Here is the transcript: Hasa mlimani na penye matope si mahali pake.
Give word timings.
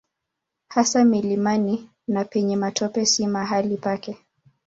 Hasa 0.69 1.05
mlimani 1.05 1.89
na 2.07 2.23
penye 2.25 2.55
matope 2.55 3.05
si 3.05 3.27
mahali 3.27 3.77
pake. 3.77 4.17